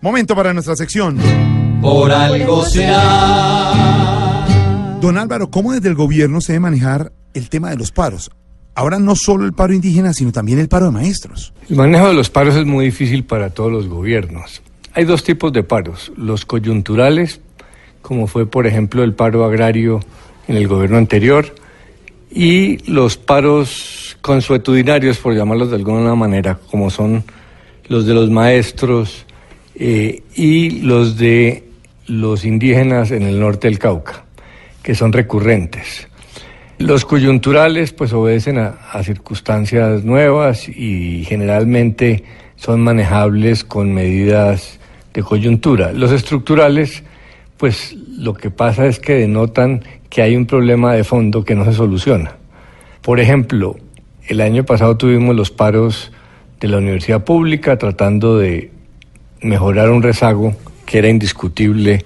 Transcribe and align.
Momento 0.00 0.36
para 0.36 0.54
nuestra 0.54 0.76
sección. 0.76 1.18
Por 1.82 2.12
algo 2.12 2.64
será. 2.64 4.46
Don 5.00 5.18
Álvaro, 5.18 5.50
¿cómo 5.50 5.72
desde 5.72 5.88
el 5.88 5.96
gobierno 5.96 6.40
se 6.40 6.52
debe 6.52 6.60
manejar 6.60 7.10
el 7.34 7.48
tema 7.48 7.70
de 7.70 7.76
los 7.76 7.90
paros? 7.90 8.30
Ahora 8.76 9.00
no 9.00 9.16
solo 9.16 9.44
el 9.44 9.54
paro 9.54 9.72
indígena, 9.72 10.12
sino 10.12 10.30
también 10.30 10.60
el 10.60 10.68
paro 10.68 10.86
de 10.86 10.92
maestros. 10.92 11.52
El 11.68 11.74
manejo 11.74 12.06
de 12.06 12.14
los 12.14 12.30
paros 12.30 12.54
es 12.54 12.64
muy 12.64 12.84
difícil 12.84 13.24
para 13.24 13.50
todos 13.50 13.72
los 13.72 13.88
gobiernos. 13.88 14.62
Hay 14.94 15.04
dos 15.04 15.24
tipos 15.24 15.52
de 15.52 15.64
paros, 15.64 16.12
los 16.16 16.44
coyunturales, 16.46 17.40
como 18.00 18.28
fue 18.28 18.46
por 18.46 18.68
ejemplo 18.68 19.02
el 19.02 19.14
paro 19.14 19.44
agrario 19.44 19.98
en 20.46 20.56
el 20.56 20.68
gobierno 20.68 20.96
anterior, 20.96 21.52
y 22.30 22.88
los 22.88 23.16
paros 23.16 24.16
consuetudinarios, 24.20 25.18
por 25.18 25.34
llamarlos 25.34 25.70
de 25.70 25.76
alguna 25.76 26.14
manera, 26.14 26.56
como 26.70 26.88
son 26.88 27.24
los 27.88 28.06
de 28.06 28.14
los 28.14 28.30
maestros 28.30 29.26
eh, 29.78 30.22
y 30.34 30.80
los 30.80 31.16
de 31.16 31.64
los 32.06 32.44
indígenas 32.44 33.10
en 33.10 33.22
el 33.22 33.38
norte 33.38 33.68
del 33.68 33.78
Cauca, 33.78 34.24
que 34.82 34.94
son 34.94 35.12
recurrentes. 35.12 36.08
Los 36.78 37.04
coyunturales 37.04 37.92
pues 37.92 38.12
obedecen 38.12 38.58
a, 38.58 38.78
a 38.92 39.02
circunstancias 39.02 40.04
nuevas 40.04 40.68
y 40.68 41.24
generalmente 41.26 42.24
son 42.56 42.80
manejables 42.80 43.64
con 43.64 43.92
medidas 43.92 44.78
de 45.12 45.22
coyuntura. 45.22 45.92
Los 45.92 46.12
estructurales 46.12 47.02
pues 47.58 47.96
lo 48.16 48.34
que 48.34 48.50
pasa 48.50 48.86
es 48.86 49.00
que 49.00 49.14
denotan 49.14 49.82
que 50.08 50.22
hay 50.22 50.36
un 50.36 50.46
problema 50.46 50.94
de 50.94 51.04
fondo 51.04 51.44
que 51.44 51.54
no 51.54 51.64
se 51.64 51.72
soluciona. 51.72 52.36
Por 53.02 53.20
ejemplo, 53.20 53.76
el 54.26 54.40
año 54.40 54.64
pasado 54.64 54.96
tuvimos 54.96 55.34
los 55.36 55.50
paros 55.50 56.12
de 56.60 56.68
la 56.68 56.78
universidad 56.78 57.24
pública 57.24 57.76
tratando 57.76 58.38
de 58.38 58.70
mejorar 59.40 59.90
un 59.90 60.02
rezago 60.02 60.54
que 60.86 60.98
era 60.98 61.08
indiscutible 61.08 62.04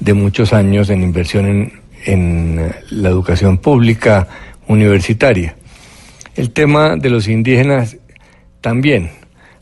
de 0.00 0.14
muchos 0.14 0.52
años 0.52 0.90
en 0.90 1.02
inversión 1.02 1.46
en, 1.46 1.72
en 2.04 2.74
la 2.90 3.08
educación 3.08 3.58
pública 3.58 4.28
universitaria. 4.68 5.56
El 6.34 6.50
tema 6.50 6.96
de 6.96 7.10
los 7.10 7.28
indígenas 7.28 7.96
también. 8.60 9.10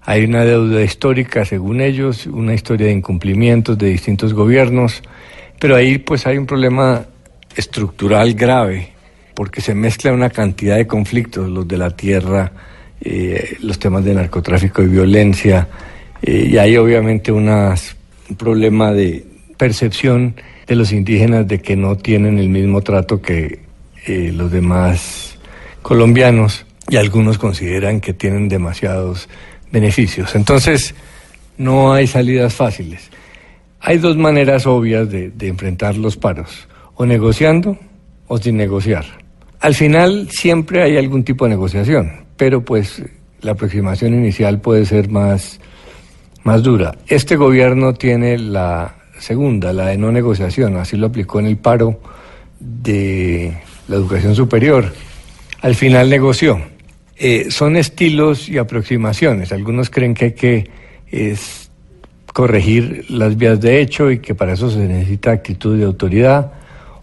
Hay 0.05 0.25
una 0.25 0.45
deuda 0.45 0.83
histórica, 0.83 1.45
según 1.45 1.81
ellos, 1.81 2.27
una 2.27 2.55
historia 2.55 2.87
de 2.87 2.93
incumplimientos 2.93 3.79
de 3.79 3.89
distintos 3.89 4.35
gobiernos, 4.35 5.03
pero 5.61 5.77
ahí 5.77 5.99
pues 5.99 6.27
hay 6.27 6.39
un 6.39 6.47
problema 6.47 7.05
estructural 7.55 8.35
grave, 8.35 8.89
porque 9.35 9.61
se 9.61 9.75
mezcla 9.75 10.13
una 10.13 10.31
cantidad 10.31 10.77
de 10.77 10.87
conflictos, 10.87 11.49
los 11.49 11.69
de 11.69 11.77
la 11.77 11.91
tierra, 11.91 12.53
eh, 13.01 13.57
los 13.61 13.79
temas 13.79 14.05
de 14.05 14.15
narcotráfico 14.15 14.83
y 14.83 14.87
violencia, 14.87 15.69
eh, 16.23 16.49
y 16.51 16.59
hay 16.59 16.77
obviamente 16.77 17.33
unas, 17.33 17.97
un 18.31 18.37
problema 18.37 18.93
de 18.93 19.25
percepción 19.57 20.35
de 20.67 20.77
los 20.77 20.93
indígenas 20.93 21.47
de 21.47 21.61
que 21.61 21.77
no 21.77 21.97
tienen 21.97 22.39
el 22.39 22.49
mismo 22.49 22.81
trato 22.81 23.21
que 23.21 23.61
eh, 24.07 24.33
los 24.35 24.51
demás 24.51 25.39
colombianos, 25.83 26.65
y 26.89 26.97
algunos 26.97 27.39
consideran 27.39 28.01
que 28.01 28.13
tienen 28.13 28.49
demasiados 28.49 29.29
beneficios. 29.71 30.35
Entonces, 30.35 30.95
no 31.57 31.93
hay 31.93 32.07
salidas 32.07 32.55
fáciles. 32.55 33.11
Hay 33.81 33.99
dos 33.99 34.17
maneras 34.17 34.67
obvias 34.67 35.11
de, 35.11 35.31
de, 35.31 35.49
enfrentar 35.49 35.97
los 35.97 36.17
paros, 36.17 36.69
o 36.95 37.07
negociando 37.07 37.79
o 38.29 38.39
sin 38.39 38.57
negociar. 38.57 39.05
Al 39.61 39.75
final 39.75 40.29
siempre 40.31 40.83
hay 40.83 40.97
algún 40.97 41.25
tipo 41.25 41.45
de 41.45 41.51
negociación, 41.51 42.27
pero 42.37 42.65
pues 42.65 43.03
la 43.41 43.53
aproximación 43.53 44.15
inicial 44.15 44.61
puede 44.61 44.87
ser 44.87 45.09
más, 45.09 45.61
más 46.45 46.63
dura. 46.63 46.97
Este 47.07 47.37
gobierno 47.37 47.95
tiene 47.95 48.39
la 48.39 48.95
segunda, 49.19 49.73
la 49.73 49.87
de 49.87 49.99
no 49.99 50.11
negociación, 50.11 50.77
así 50.77 50.97
lo 50.97 51.07
aplicó 51.07 51.41
en 51.41 51.47
el 51.47 51.57
paro 51.57 52.01
de 52.59 53.57
la 53.89 53.97
educación 53.97 54.35
superior. 54.35 54.93
Al 55.61 55.75
final 55.75 56.11
negoció. 56.11 56.61
Eh, 57.17 57.51
son 57.51 57.77
estilos 57.77 58.49
y 58.49 58.59
aproximaciones. 58.59 59.53
Algunos 59.53 59.91
creen 59.91 60.15
que 60.15 60.25
hay 60.25 60.33
que 60.33 60.71
corregir 62.33 63.05
las 63.11 63.37
vías 63.37 63.61
de 63.61 63.81
hecho 63.81 64.11
y 64.11 64.19
que 64.19 64.35
para 64.35 64.55
eso 64.55 64.71
se 64.71 64.79
necesita 64.79 65.31
actitud 65.31 65.79
de 65.79 65.85
autoridad. 65.85 66.53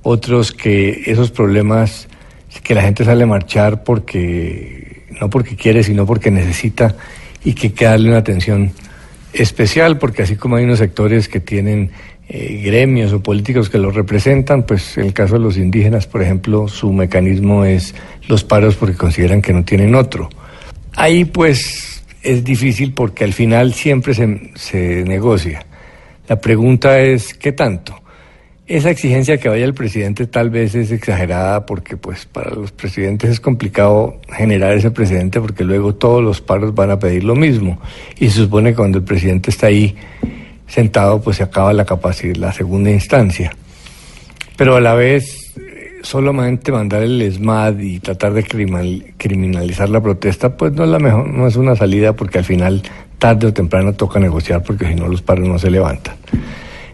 Otros 0.01 0.51
que 0.51 1.03
esos 1.05 1.31
problemas, 1.31 2.07
que 2.63 2.73
la 2.75 2.81
gente 2.81 3.05
sale 3.05 3.23
a 3.23 3.27
marchar 3.27 3.83
porque, 3.83 5.05
no 5.21 5.29
porque 5.29 5.55
quiere, 5.55 5.83
sino 5.83 6.05
porque 6.05 6.31
necesita 6.31 6.95
y 7.43 7.53
que 7.53 7.67
hay 7.67 7.73
que 7.73 7.85
darle 7.85 8.09
una 8.09 8.17
atención 8.17 8.71
especial, 9.33 9.97
porque 9.97 10.23
así 10.23 10.35
como 10.35 10.55
hay 10.55 10.63
unos 10.63 10.79
sectores 10.79 11.27
que 11.27 11.39
tienen 11.39 11.91
eh, 12.27 12.61
gremios 12.63 13.11
o 13.13 13.21
políticos 13.21 13.69
que 13.69 13.77
los 13.77 13.95
representan, 13.95 14.63
pues 14.63 14.97
en 14.97 15.05
el 15.05 15.13
caso 15.13 15.35
de 15.35 15.39
los 15.39 15.57
indígenas, 15.57 16.07
por 16.07 16.21
ejemplo, 16.21 16.67
su 16.67 16.91
mecanismo 16.93 17.65
es 17.65 17.95
los 18.27 18.43
paros 18.43 18.75
porque 18.75 18.95
consideran 18.95 19.41
que 19.41 19.53
no 19.53 19.63
tienen 19.63 19.95
otro. 19.95 20.29
Ahí 20.95 21.25
pues 21.25 22.03
es 22.21 22.43
difícil 22.43 22.93
porque 22.93 23.23
al 23.23 23.33
final 23.33 23.73
siempre 23.73 24.13
se, 24.13 24.51
se 24.55 25.03
negocia. 25.05 25.65
La 26.27 26.39
pregunta 26.39 26.99
es, 26.99 27.33
¿qué 27.33 27.51
tanto? 27.51 27.95
Esa 28.69 28.91
exigencia 28.91 29.39
que 29.39 29.49
vaya 29.49 29.65
el 29.65 29.73
presidente 29.73 30.27
tal 30.27 30.51
vez 30.51 30.75
es 30.75 30.91
exagerada 30.91 31.65
porque 31.65 31.97
pues 31.97 32.27
para 32.27 32.51
los 32.51 32.71
presidentes 32.71 33.31
es 33.31 33.39
complicado 33.39 34.21
generar 34.31 34.73
ese 34.73 34.91
precedente 34.91 35.41
porque 35.41 35.63
luego 35.63 35.95
todos 35.95 36.23
los 36.23 36.39
paros 36.39 36.75
van 36.75 36.91
a 36.91 36.99
pedir 36.99 37.23
lo 37.23 37.35
mismo 37.35 37.81
y 38.19 38.29
se 38.29 38.41
supone 38.41 38.69
que 38.69 38.75
cuando 38.75 38.99
el 38.99 39.03
presidente 39.03 39.49
está 39.49 39.65
ahí 39.65 39.95
sentado 40.67 41.19
pues 41.19 41.37
se 41.37 41.43
acaba 41.43 41.73
la 41.73 41.83
capacidad, 41.83 42.35
la 42.35 42.53
segunda 42.53 42.91
instancia. 42.91 43.55
Pero 44.55 44.75
a 44.75 44.81
la 44.81 44.93
vez 44.93 45.51
solamente 46.03 46.71
mandar 46.71 47.01
el 47.01 47.19
ESMAD 47.23 47.79
y 47.79 47.99
tratar 47.99 48.33
de 48.33 48.43
criminalizar 48.43 49.89
la 49.89 49.99
protesta 49.99 50.55
pues 50.55 50.73
no 50.73 50.83
es 50.83 50.91
la 50.91 50.99
mejor, 50.99 51.27
no 51.27 51.47
es 51.47 51.55
una 51.55 51.75
salida 51.75 52.13
porque 52.13 52.37
al 52.37 52.45
final 52.45 52.83
tarde 53.17 53.47
o 53.47 53.51
temprano 53.51 53.93
toca 53.93 54.19
negociar 54.19 54.61
porque 54.61 54.85
si 54.85 54.93
no 54.93 55.07
los 55.07 55.23
paros 55.23 55.47
no 55.47 55.57
se 55.57 55.71
levantan. 55.71 56.17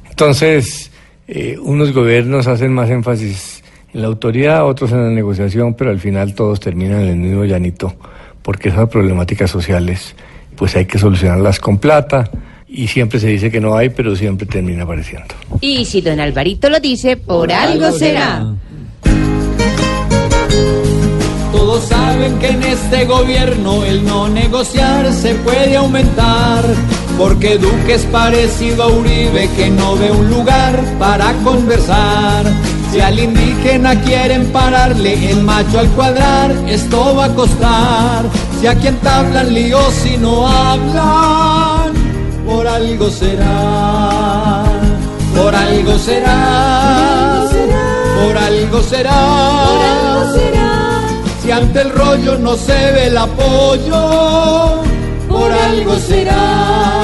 Entonces, 0.09 0.89
eh, 1.27 1.57
unos 1.59 1.91
gobiernos 1.93 2.47
hacen 2.47 2.71
más 2.73 2.89
énfasis 2.89 3.63
en 3.93 4.01
la 4.01 4.07
autoridad, 4.07 4.65
otros 4.65 4.91
en 4.91 5.03
la 5.03 5.09
negociación, 5.09 5.73
pero 5.73 5.89
al 5.89 5.99
final 5.99 6.35
todos 6.35 6.59
terminan 6.59 7.01
en 7.01 7.07
el 7.07 7.17
mismo 7.17 7.45
llanito, 7.45 7.95
porque 8.41 8.69
esas 8.69 8.89
problemáticas 8.89 9.49
sociales, 9.49 10.15
pues 10.55 10.75
hay 10.75 10.85
que 10.85 10.99
solucionarlas 10.99 11.59
con 11.59 11.77
plata, 11.77 12.29
y 12.67 12.87
siempre 12.87 13.19
se 13.19 13.27
dice 13.27 13.49
que 13.49 13.61
no 13.61 13.75
hay, 13.75 13.89
pero 13.89 14.15
siempre 14.15 14.45
termina 14.45 14.83
apareciendo. 14.83 15.33
Y 15.61 15.85
si 15.85 16.01
don 16.01 16.19
Alvarito 16.19 16.69
lo 16.69 16.79
dice, 16.79 17.17
por, 17.17 17.47
por 17.47 17.51
algo, 17.51 17.85
algo 17.85 17.97
será. 17.97 18.37
será. 18.37 18.55
Todos 21.51 21.85
saben 21.85 22.37
que 22.39 22.47
en 22.49 22.63
este 22.63 23.05
gobierno 23.05 23.83
el 23.85 24.05
no 24.05 24.27
negociar 24.27 25.11
se 25.13 25.33
puede 25.35 25.77
aumentar. 25.77 26.65
Porque 27.17 27.57
Duque 27.57 27.93
es 27.93 28.03
parecido 28.05 28.83
a 28.83 28.87
Uribe 28.87 29.49
que 29.55 29.69
no 29.69 29.95
ve 29.95 30.11
un 30.11 30.29
lugar 30.29 30.83
para 30.99 31.31
conversar. 31.43 32.45
Si 32.91 32.99
al 32.99 33.17
indígena 33.17 33.99
quieren 34.01 34.47
pararle 34.51 35.31
el 35.31 35.41
macho 35.41 35.79
al 35.79 35.87
cuadrar, 35.89 36.51
esto 36.67 37.15
va 37.15 37.25
a 37.25 37.33
costar. 37.33 38.25
Si 38.59 38.67
a 38.67 38.75
quien 38.75 38.97
tablan 38.97 39.53
líos 39.53 39.93
si 39.93 40.17
no 40.17 40.47
hablan, 40.47 41.93
por 42.45 42.67
algo 42.67 43.09
será. 43.09 44.65
Por 45.35 45.55
algo 45.55 45.97
será. 45.97 47.43
Por 48.21 48.37
algo 48.37 48.81
será. 48.81 49.65
Por 49.67 49.85
algo 49.85 50.33
será. 50.33 51.01
Si 51.41 51.51
ante 51.51 51.81
el 51.81 51.91
rollo 51.91 52.37
no 52.37 52.55
se 52.55 52.91
ve 52.91 53.07
el 53.07 53.17
apoyo 53.17 54.83
por 55.35 55.51
algo 55.51 55.95
será. 55.97 56.94